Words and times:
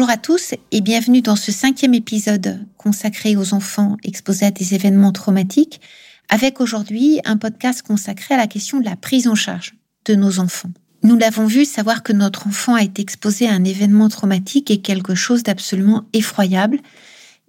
Bonjour 0.00 0.14
à 0.14 0.16
tous 0.16 0.54
et 0.72 0.80
bienvenue 0.80 1.20
dans 1.20 1.36
ce 1.36 1.52
cinquième 1.52 1.92
épisode 1.92 2.66
consacré 2.78 3.36
aux 3.36 3.52
enfants 3.52 3.98
exposés 4.02 4.46
à 4.46 4.50
des 4.50 4.74
événements 4.74 5.12
traumatiques, 5.12 5.82
avec 6.30 6.62
aujourd'hui 6.62 7.20
un 7.26 7.36
podcast 7.36 7.82
consacré 7.82 8.32
à 8.34 8.38
la 8.38 8.46
question 8.46 8.80
de 8.80 8.86
la 8.86 8.96
prise 8.96 9.28
en 9.28 9.34
charge 9.34 9.74
de 10.06 10.14
nos 10.14 10.38
enfants. 10.38 10.70
Nous 11.02 11.18
l'avons 11.18 11.44
vu, 11.44 11.66
savoir 11.66 12.02
que 12.02 12.14
notre 12.14 12.46
enfant 12.46 12.76
a 12.76 12.82
été 12.82 13.02
exposé 13.02 13.46
à 13.46 13.52
un 13.52 13.62
événement 13.62 14.08
traumatique 14.08 14.70
est 14.70 14.80
quelque 14.80 15.14
chose 15.14 15.42
d'absolument 15.42 16.06
effroyable, 16.14 16.78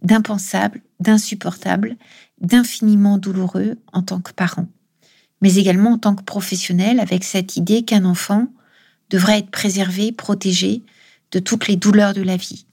d'impensable, 0.01 0.81
d'insupportable, 0.99 1.95
d'infiniment 2.41 3.17
douloureux 3.17 3.77
en 3.93 4.01
tant 4.01 4.19
que 4.19 4.33
parent, 4.33 4.67
mais 5.41 5.55
également 5.55 5.91
en 5.91 5.97
tant 5.97 6.15
que 6.15 6.23
professionnel 6.23 6.99
avec 6.99 7.23
cette 7.23 7.55
idée 7.55 7.83
qu'un 7.83 8.03
enfant 8.03 8.47
devrait 9.09 9.39
être 9.39 9.51
préservé, 9.51 10.11
protégé, 10.11 10.83
de 11.31 11.39
toutes 11.39 11.67
les 11.67 11.75
douleurs 11.75 12.13
de 12.13 12.21
la 12.21 12.37
vie. 12.37 12.65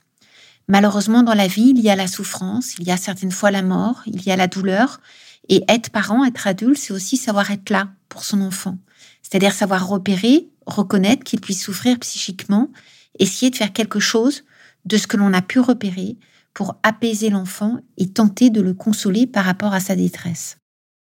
Malheureusement, 0.69 1.23
dans 1.23 1.35
la 1.35 1.47
vie, 1.47 1.73
il 1.75 1.81
y 1.81 1.89
a 1.89 1.97
la 1.97 2.07
souffrance, 2.07 2.75
il 2.79 2.87
y 2.87 2.91
a 2.91 2.97
certaines 2.97 3.33
fois 3.33 3.51
la 3.51 3.63
mort, 3.63 4.03
il 4.07 4.23
y 4.23 4.31
a 4.31 4.37
la 4.37 4.47
douleur. 4.47 5.01
Et 5.49 5.65
être 5.69 5.91
parent, 5.91 6.25
être 6.25 6.47
adulte, 6.47 6.77
c'est 6.77 6.93
aussi 6.93 7.17
savoir 7.17 7.51
être 7.51 7.71
là 7.71 7.89
pour 8.11 8.23
son 8.23 8.43
enfant. 8.43 8.77
C'est-à-dire 9.23 9.53
savoir 9.53 9.89
repérer, 9.89 10.49
reconnaître 10.67 11.25
qu'il 11.25 11.41
puisse 11.41 11.63
souffrir 11.63 11.99
psychiquement, 11.99 12.71
essayer 13.19 13.51
de 13.51 13.57
faire 13.57 13.73
quelque 13.73 14.01
chose 14.01 14.45
de 14.85 14.97
ce 14.99 15.07
que 15.07 15.17
l'on 15.17 15.33
a 15.33 15.41
pu 15.43 15.59
repérer 15.59 16.17
pour 16.53 16.77
apaiser 16.83 17.31
l'enfant 17.31 17.79
et 17.97 18.11
tenter 18.11 18.51
de 18.51 18.61
le 18.61 18.75
consoler 18.75 19.27
par 19.27 19.45
rapport 19.45 19.73
à 19.73 19.81
sa 19.81 19.97
détresse. 19.97 20.59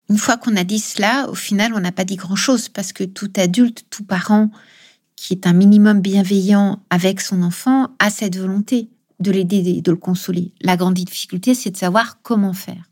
Une 0.09 0.19
fois 0.19 0.37
qu'on 0.37 0.57
a 0.57 0.65
dit 0.65 0.79
cela, 0.79 1.29
au 1.29 1.35
final, 1.35 1.75
on 1.75 1.81
n'a 1.81 1.93
pas 1.93 2.05
dit 2.05 2.17
grand-chose 2.17 2.69
parce 2.69 2.93
que 2.93 3.05
tout 3.05 3.31
adulte, 3.37 3.85
tout 3.91 4.05
parent 4.05 4.51
qui 5.19 5.35
est 5.35 5.49
un 5.49 5.53
minimum 5.53 6.01
bienveillant 6.01 6.79
avec 6.91 7.21
son 7.21 7.43
enfant, 7.43 7.89
a 7.99 8.09
cette 8.09 8.39
volonté 8.39 8.89
de 9.19 9.33
l'aider, 9.33 9.83
de 9.83 9.91
le 9.91 9.97
consoler. 9.97 10.53
La 10.61 10.77
grande 10.77 10.95
difficulté, 10.95 11.55
c'est 11.55 11.73
de 11.73 11.77
savoir 11.77 12.23
comment 12.23 12.53
faire. 12.53 12.85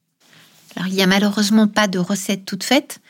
Alors, 0.75 0.89
il 0.89 0.95
n'y 0.95 1.03
a 1.03 1.07
malheureusement 1.07 1.69
pas 1.69 1.87
de 1.87 2.01
recette 2.01 2.45
toute 2.45 2.65
faite, 2.65 3.01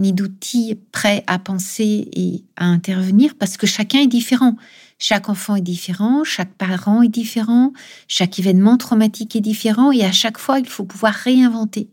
ni 0.00 0.12
d'outils 0.12 0.76
prêts 0.90 1.22
à 1.28 1.38
penser 1.38 2.08
et 2.12 2.42
à 2.56 2.64
intervenir, 2.64 3.36
parce 3.38 3.56
que 3.56 3.68
chacun 3.68 4.00
est 4.00 4.08
différent. 4.08 4.56
Chaque 4.98 5.28
enfant 5.28 5.54
est 5.54 5.60
différent, 5.60 6.24
chaque 6.24 6.54
parent 6.54 7.02
est 7.02 7.08
différent, 7.08 7.72
chaque 8.08 8.40
événement 8.40 8.76
traumatique 8.76 9.36
est 9.36 9.40
différent, 9.40 9.92
et 9.92 10.04
à 10.04 10.12
chaque 10.12 10.36
fois, 10.36 10.58
il 10.58 10.68
faut 10.68 10.84
pouvoir 10.84 11.14
réinventer 11.14 11.90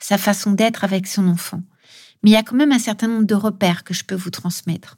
sa 0.00 0.18
façon 0.18 0.50
d'être 0.50 0.82
avec 0.82 1.06
son 1.06 1.28
enfant 1.28 1.62
mais 2.24 2.30
il 2.30 2.32
y 2.32 2.36
a 2.36 2.42
quand 2.42 2.56
même 2.56 2.72
un 2.72 2.78
certain 2.78 3.06
nombre 3.06 3.26
de 3.26 3.34
repères 3.34 3.84
que 3.84 3.92
je 3.92 4.02
peux 4.02 4.14
vous 4.14 4.30
transmettre. 4.30 4.96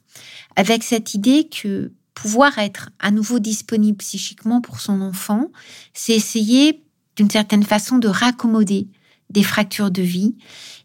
Avec 0.55 0.81
cette 0.81 1.13
idée 1.13 1.49
que 1.49 1.91
pouvoir 2.13 2.57
être 2.57 2.89
à 2.99 3.11
nouveau 3.11 3.39
disponible 3.39 3.97
psychiquement 3.97 4.61
pour 4.61 4.79
son 4.79 5.01
enfant, 5.01 5.51
c'est 5.93 6.13
essayer 6.13 6.81
d'une 7.17 7.29
certaine 7.29 7.63
façon 7.63 7.97
de 7.97 8.07
raccommoder 8.07 8.87
des 9.29 9.43
fractures 9.43 9.91
de 9.91 10.01
vie 10.01 10.35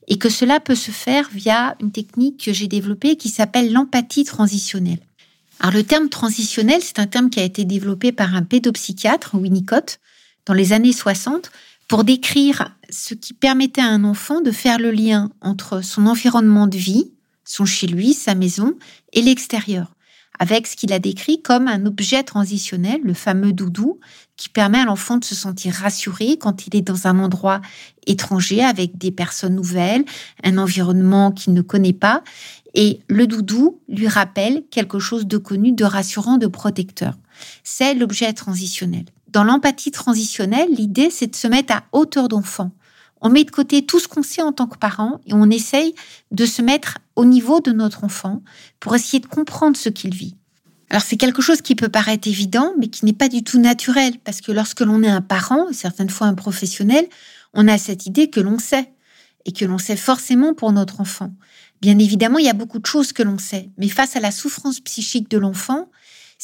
et 0.08 0.18
que 0.18 0.28
cela 0.28 0.58
peut 0.58 0.74
se 0.74 0.90
faire 0.90 1.30
via 1.32 1.76
une 1.80 1.92
technique 1.92 2.44
que 2.44 2.52
j'ai 2.52 2.66
développée 2.66 3.14
qui 3.14 3.28
s'appelle 3.28 3.72
l'empathie 3.72 4.24
transitionnelle. 4.24 4.98
Alors 5.60 5.74
le 5.74 5.84
terme 5.84 6.08
transitionnel, 6.08 6.82
c'est 6.82 6.98
un 6.98 7.06
terme 7.06 7.30
qui 7.30 7.38
a 7.38 7.44
été 7.44 7.64
développé 7.64 8.10
par 8.10 8.34
un 8.34 8.42
pédopsychiatre, 8.42 9.36
Winnicott, 9.36 10.00
dans 10.44 10.54
les 10.54 10.72
années 10.72 10.92
60 10.92 11.52
pour 11.92 12.04
décrire 12.04 12.74
ce 12.88 13.12
qui 13.12 13.34
permettait 13.34 13.82
à 13.82 13.88
un 13.88 14.04
enfant 14.04 14.40
de 14.40 14.50
faire 14.50 14.78
le 14.78 14.90
lien 14.90 15.30
entre 15.42 15.84
son 15.84 16.06
environnement 16.06 16.66
de 16.66 16.78
vie, 16.78 17.12
son 17.44 17.66
chez 17.66 17.86
lui, 17.86 18.14
sa 18.14 18.34
maison, 18.34 18.78
et 19.12 19.20
l'extérieur, 19.20 19.94
avec 20.38 20.66
ce 20.66 20.74
qu'il 20.74 20.90
a 20.94 20.98
décrit 20.98 21.42
comme 21.42 21.68
un 21.68 21.84
objet 21.84 22.22
transitionnel, 22.22 23.02
le 23.04 23.12
fameux 23.12 23.52
doudou, 23.52 24.00
qui 24.38 24.48
permet 24.48 24.78
à 24.78 24.86
l'enfant 24.86 25.18
de 25.18 25.24
se 25.26 25.34
sentir 25.34 25.74
rassuré 25.74 26.38
quand 26.38 26.66
il 26.66 26.74
est 26.76 26.80
dans 26.80 27.06
un 27.06 27.18
endroit 27.18 27.60
étranger 28.06 28.64
avec 28.64 28.96
des 28.96 29.10
personnes 29.10 29.56
nouvelles, 29.56 30.06
un 30.44 30.56
environnement 30.56 31.30
qu'il 31.30 31.52
ne 31.52 31.60
connaît 31.60 31.92
pas, 31.92 32.24
et 32.72 33.00
le 33.08 33.26
doudou 33.26 33.82
lui 33.90 34.08
rappelle 34.08 34.62
quelque 34.70 34.98
chose 34.98 35.26
de 35.26 35.36
connu, 35.36 35.72
de 35.72 35.84
rassurant, 35.84 36.38
de 36.38 36.46
protecteur. 36.46 37.18
C'est 37.64 37.92
l'objet 37.92 38.32
transitionnel. 38.32 39.04
Dans 39.32 39.44
l'empathie 39.44 39.90
transitionnelle, 39.90 40.68
l'idée, 40.70 41.08
c'est 41.08 41.28
de 41.28 41.36
se 41.36 41.48
mettre 41.48 41.72
à 41.72 41.84
hauteur 41.92 42.28
d'enfant. 42.28 42.70
On 43.22 43.30
met 43.30 43.44
de 43.44 43.50
côté 43.50 43.86
tout 43.86 43.98
ce 43.98 44.06
qu'on 44.06 44.22
sait 44.22 44.42
en 44.42 44.52
tant 44.52 44.66
que 44.66 44.76
parent 44.76 45.20
et 45.26 45.32
on 45.32 45.48
essaye 45.48 45.94
de 46.32 46.44
se 46.44 46.60
mettre 46.60 46.98
au 47.16 47.24
niveau 47.24 47.60
de 47.60 47.72
notre 47.72 48.04
enfant 48.04 48.42
pour 48.78 48.94
essayer 48.94 49.20
de 49.20 49.26
comprendre 49.26 49.76
ce 49.76 49.88
qu'il 49.88 50.14
vit. 50.14 50.36
Alors 50.90 51.00
c'est 51.00 51.16
quelque 51.16 51.40
chose 51.40 51.62
qui 51.62 51.74
peut 51.74 51.88
paraître 51.88 52.28
évident, 52.28 52.74
mais 52.78 52.88
qui 52.88 53.06
n'est 53.06 53.14
pas 53.14 53.30
du 53.30 53.42
tout 53.42 53.58
naturel, 53.58 54.18
parce 54.22 54.42
que 54.42 54.52
lorsque 54.52 54.80
l'on 54.80 55.02
est 55.02 55.08
un 55.08 55.22
parent, 55.22 55.72
certaines 55.72 56.10
fois 56.10 56.26
un 56.26 56.34
professionnel, 56.34 57.06
on 57.54 57.68
a 57.68 57.78
cette 57.78 58.04
idée 58.04 58.28
que 58.28 58.40
l'on 58.40 58.58
sait, 58.58 58.92
et 59.46 59.52
que 59.52 59.64
l'on 59.64 59.78
sait 59.78 59.96
forcément 59.96 60.52
pour 60.52 60.72
notre 60.72 61.00
enfant. 61.00 61.32
Bien 61.80 61.98
évidemment, 61.98 62.38
il 62.38 62.44
y 62.44 62.50
a 62.50 62.54
beaucoup 62.54 62.78
de 62.78 62.86
choses 62.86 63.14
que 63.14 63.22
l'on 63.22 63.38
sait, 63.38 63.70
mais 63.78 63.88
face 63.88 64.14
à 64.14 64.20
la 64.20 64.30
souffrance 64.30 64.80
psychique 64.80 65.30
de 65.30 65.38
l'enfant, 65.38 65.88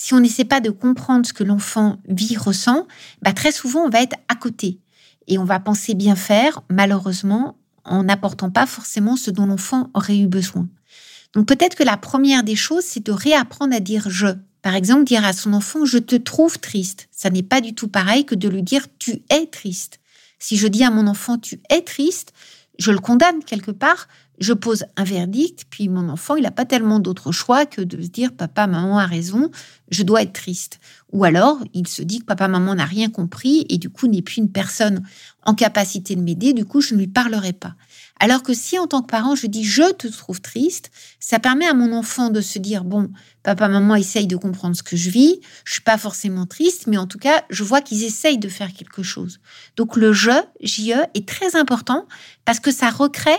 si 0.01 0.15
on 0.15 0.21
n'essaie 0.21 0.45
pas 0.45 0.61
de 0.61 0.71
comprendre 0.71 1.27
ce 1.27 1.33
que 1.33 1.43
l'enfant 1.43 1.99
vit, 2.07 2.37
ressent, 2.37 2.87
bah 3.21 3.33
très 3.33 3.51
souvent 3.51 3.81
on 3.81 3.89
va 3.89 4.01
être 4.01 4.17
à 4.29 4.37
côté 4.37 4.79
et 5.27 5.39
on 5.39 5.45
va 5.45 5.59
penser 5.59 5.95
bien 5.95 6.15
faire, 6.15 6.63
malheureusement, 6.71 7.59
en 7.85 8.05
n'apportant 8.05 8.49
pas 8.49 8.67
forcément 8.67 9.17
ce 9.17 9.33
dont 9.33 9.47
l'enfant 9.47 9.91
aurait 9.95 10.17
eu 10.17 10.29
besoin. 10.29 10.69
Donc 11.33 11.49
peut-être 11.49 11.75
que 11.75 11.83
la 11.83 11.97
première 11.97 12.45
des 12.45 12.55
choses, 12.55 12.85
c'est 12.85 13.05
de 13.05 13.11
réapprendre 13.11 13.75
à 13.75 13.81
dire 13.81 14.09
je. 14.09 14.29
Par 14.63 14.77
exemple, 14.77 15.03
dire 15.03 15.25
à 15.25 15.33
son 15.33 15.53
enfant 15.53 15.85
je 15.85 15.99
te 15.99 16.15
trouve 16.15 16.61
triste. 16.61 17.09
Ça 17.11 17.29
n'est 17.29 17.43
pas 17.43 17.61
du 17.61 17.75
tout 17.75 17.89
pareil 17.89 18.25
que 18.25 18.37
de 18.37 18.49
lui 18.49 18.63
dire 18.63 18.87
tu 19.01 19.23
es 19.31 19.47
triste. 19.47 19.99
Si 20.39 20.57
je 20.57 20.69
dis 20.69 20.85
à 20.85 20.93
mon 20.93 21.09
enfant 21.09 21.39
tu 21.39 21.61
es 21.71 21.83
triste, 21.83 22.33
je 22.79 22.93
le 22.93 23.01
condamne 23.01 23.43
quelque 23.43 23.73
part, 23.73 24.07
je 24.41 24.53
pose 24.53 24.85
un 24.97 25.05
verdict, 25.05 25.65
puis 25.71 25.89
mon 25.89 26.09
enfant, 26.09 26.37
il 26.37 26.43
n'a 26.43 26.51
pas 26.51 26.65
tellement 26.65 27.01
d'autre 27.01 27.33
choix 27.33 27.67
que 27.67 27.81
de 27.81 28.01
se 28.01 28.09
dire 28.09 28.33
papa, 28.33 28.67
maman 28.67 28.99
a 28.99 29.07
raison, 29.07 29.51
je 29.91 30.03
dois 30.03 30.23
être 30.23 30.33
triste. 30.33 30.79
Ou 31.13 31.25
alors, 31.25 31.59
il 31.75 31.89
se 31.89 32.03
dit 32.03 32.21
que 32.21 32.25
papa, 32.25 32.49
maman 32.49 32.75
n'a 32.75 32.85
rien 32.85 33.11
compris 33.11 33.67
et 33.69 33.79
du 33.79 33.91
coup 33.91 34.07
n'est 34.07 34.23
plus 34.23 34.37
une 34.37 34.51
personne 34.51 35.03
en 35.45 35.55
capacité 35.55 36.15
de 36.15 36.21
m'aider, 36.21 36.53
du 36.53 36.65
coup 36.65 36.81
je 36.81 36.95
ne 36.95 37.01
lui 37.01 37.09
parlerai 37.09 37.53
pas. 37.53 37.75
Alors 38.21 38.43
que 38.43 38.53
si 38.53 38.79
en 38.79 38.87
tant 38.87 39.03
que 39.03 39.07
parent, 39.07 39.35
je 39.35 39.47
dis 39.47 39.65
je 39.65 39.93
te 39.93 40.09
trouve 40.09 40.41
triste, 40.41 40.91
ça 41.21 41.39
permet 41.39 41.67
à 41.67 41.75
mon 41.75 41.93
enfant 41.93 42.31
de 42.31 42.41
se 42.41 42.59
dire 42.59 42.85
bon, 42.85 43.11
papa, 43.43 43.69
maman 43.69 43.95
essayent 43.95 44.27
de 44.27 44.37
comprendre 44.37 44.77
ce 44.77 44.83
que 44.83 44.97
je 44.97 45.11
vis, 45.11 45.41
je 45.65 45.73
suis 45.73 45.83
pas 45.83 45.99
forcément 45.99 46.47
triste, 46.47 46.87
mais 46.87 46.99
en 46.99 47.07
tout 47.07 47.19
cas, 47.19 47.45
je 47.51 47.65
vois 47.65 47.81
qu'ils 47.81 48.05
essayent 48.05 48.39
de 48.39 48.49
faire 48.49 48.73
quelque 48.73 49.03
chose. 49.03 49.41
Donc 49.77 49.97
le 49.97 50.13
je, 50.13 50.31
JE, 50.63 51.01
est 51.15 51.27
très 51.27 51.57
important 51.57 52.07
parce 52.45 52.61
que 52.61 52.73
ça 52.73 52.91
recrée 52.91 53.39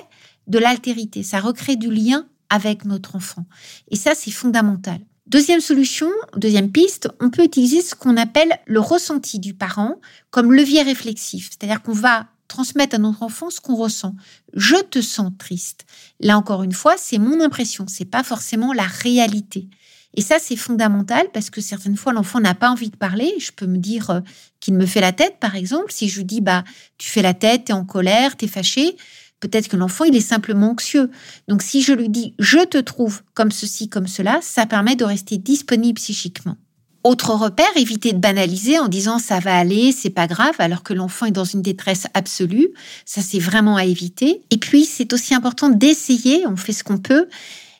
de 0.50 0.60
l'altérité, 0.60 1.24
ça 1.24 1.40
recrée 1.40 1.76
du 1.76 1.92
lien 1.92 2.26
avec 2.50 2.86
notre 2.86 3.16
enfant. 3.16 3.46
Et 3.90 3.96
ça, 3.96 4.14
c'est 4.16 4.32
fondamental. 4.32 5.00
Deuxième 5.28 5.62
solution, 5.62 6.10
deuxième 6.36 6.72
piste, 6.72 7.08
on 7.20 7.30
peut 7.30 7.44
utiliser 7.44 7.82
ce 7.82 7.94
qu'on 7.94 8.18
appelle 8.18 8.52
le 8.66 8.80
ressenti 8.80 9.38
du 9.38 9.54
parent 9.54 10.02
comme 10.32 10.52
levier 10.52 10.82
réflexif. 10.82 11.50
C'est-à-dire 11.52 11.84
qu'on 11.84 11.94
va 11.94 12.28
transmettre 12.48 12.96
à 12.96 12.98
notre 12.98 13.22
enfant 13.22 13.52
ce 13.52 13.62
qu'on 13.62 13.76
ressent. 13.76 14.16
Je 14.56 14.78
te 14.78 15.02
sens 15.02 15.32
triste. 15.38 15.86
Là 16.20 16.36
encore 16.36 16.64
une 16.64 16.74
fois, 16.74 16.96
c'est 16.98 17.20
mon 17.20 17.40
impression, 17.42 17.86
c'est 17.88 18.06
pas 18.06 18.24
forcément 18.24 18.74
la 18.74 18.88
réalité. 18.88 19.70
Et 20.16 20.22
ça, 20.22 20.38
c'est 20.40 20.56
fondamental 20.56 21.28
parce 21.32 21.52
que 21.52 21.62
certaines 21.62 21.96
fois, 21.96 22.14
l'enfant 22.14 22.40
n'a 22.40 22.56
pas 22.56 22.72
envie 22.72 22.90
de 22.90 22.98
parler. 22.98 23.32
Je 23.40 23.52
peux 23.52 23.68
me 23.68 23.78
dire 23.78 24.10
euh, 24.10 24.20
qu'il 24.60 24.74
me 24.74 24.88
fait 24.88 25.02
la 25.02 25.12
tête, 25.12 25.38
par 25.40 25.56
exemple. 25.56 25.92
Si 25.92 26.10
je 26.10 26.18
lui 26.18 26.26
dis, 26.26 26.42
bah, 26.42 26.64
tu 26.98 27.10
fais 27.10 27.22
la 27.22 27.36
tête, 27.36 27.66
t'es 27.66 27.74
en 27.74 27.86
colère, 27.86 28.36
t'es 28.36 28.48
fâché, 28.48 28.98
Peut-être 29.40 29.68
que 29.68 29.78
l'enfant, 29.78 30.04
il 30.04 30.16
est 30.16 30.22
simplement 30.22 30.72
anxieux. 30.72 31.10
Donc 31.48 31.62
si 31.62 31.82
je 31.82 31.94
lui 31.94 32.10
dis 32.10 32.34
je 32.40 32.60
te 32.66 32.78
trouve 32.78 33.22
comme 33.34 33.52
ceci, 33.52 33.90
comme 33.90 34.08
cela, 34.08 34.40
ça 34.42 34.66
permet 34.66 34.96
de 34.96 35.06
rester 35.06 35.38
disponible 35.38 35.96
psychiquement. 35.96 36.58
Autre 37.06 37.34
repère, 37.34 37.70
éviter 37.78 38.12
de 38.12 38.18
banaliser 38.18 38.78
en 38.78 38.90
disant 38.90 39.20
ça 39.20 39.40
va 39.40 39.58
aller, 39.58 39.94
c'est 39.94 40.10
pas 40.10 40.28
grave, 40.28 40.56
alors 40.60 40.84
que 40.84 40.94
l'enfant 40.94 41.28
est 41.28 41.32
dans 41.32 41.46
une 41.46 41.62
détresse 41.62 42.08
absolue. 42.14 42.70
Ça, 43.06 43.22
c'est 43.22 43.40
vraiment 43.40 43.78
à 43.78 43.86
éviter. 43.86 44.42
Et 44.52 44.58
puis, 44.58 44.84
c'est 44.84 45.14
aussi 45.14 45.34
important 45.34 45.70
d'essayer, 45.70 46.46
on 46.46 46.58
fait 46.58 46.74
ce 46.74 46.84
qu'on 46.84 46.98
peut, 46.98 47.30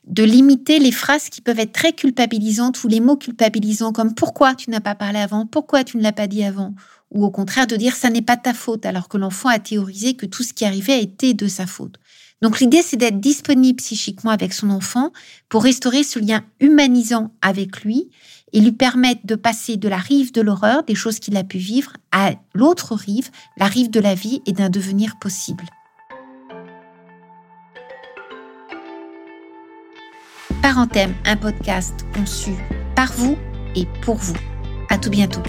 de 0.10 0.24
limiter 0.24 0.80
les 0.80 0.92
phrases 0.92 1.30
qui 1.30 1.40
peuvent 1.40 1.60
être 1.60 1.72
très 1.72 1.94
culpabilisantes 1.94 2.84
ou 2.84 2.88
les 2.88 3.00
mots 3.00 3.16
culpabilisants 3.16 3.94
comme 3.94 4.16
pourquoi 4.16 4.56
tu 4.56 4.72
n'as 4.72 4.82
pas 4.82 4.96
parlé 4.96 5.20
avant, 5.20 5.46
pourquoi 5.46 5.84
tu 5.84 5.98
ne 5.98 6.02
l'as 6.02 6.12
pas 6.12 6.28
dit 6.28 6.44
avant, 6.44 6.74
ou 7.12 7.24
au 7.24 7.30
contraire 7.30 7.68
de 7.68 7.76
dire 7.76 7.96
ça 7.96 8.10
n'est 8.10 8.24
pas 8.24 8.38
ta 8.38 8.56
faute 8.56 8.86
alors 8.88 9.08
que 9.08 9.18
l'enfant 9.18 9.50
a 9.50 9.60
théorisé 9.60 10.16
que 10.16 10.26
tout 10.26 10.42
ce 10.42 10.54
qui 10.54 10.66
arrivait 10.66 10.94
a 10.94 11.00
été 11.00 11.36
de 11.36 11.48
sa 11.48 11.68
faute. 11.68 12.00
Donc 12.42 12.60
l'idée 12.60 12.82
c'est 12.82 12.98
d'être 12.98 13.20
disponible 13.20 13.78
psychiquement 13.78 14.32
avec 14.32 14.54
son 14.54 14.72
enfant 14.72 15.12
pour 15.48 15.64
restaurer 15.64 16.04
ce 16.04 16.18
lien 16.18 16.44
humanisant 16.60 17.32
avec 17.42 17.82
lui 17.82 18.10
et 18.52 18.62
lui 18.62 18.72
permettre 18.72 19.22
de 19.26 19.36
passer 19.36 19.78
de 19.78 19.88
la 19.88 19.98
rive 19.98 20.32
de 20.32 20.42
l'horreur, 20.42 20.84
des 20.84 20.96
choses 20.96 21.20
qu'il 21.20 21.38
a 21.38 21.44
pu 21.44 21.60
vivre, 21.60 21.94
à 22.12 22.32
l'autre 22.56 22.96
rive, 22.96 23.30
la 23.58 23.68
rive 23.68 23.92
de 23.92 24.00
la 24.00 24.16
vie 24.16 24.42
et 24.48 24.54
d'un 24.54 24.72
devenir 24.72 25.20
possible. 25.20 25.66
Parenthème, 30.72 31.16
un 31.26 31.36
podcast 31.36 32.06
conçu 32.14 32.52
par 32.96 33.12
vous 33.14 33.40
et 33.76 33.88
pour 34.04 34.18
vous. 34.18 34.36
À 34.92 35.00
tout 35.00 35.10
bientôt. 35.10 35.42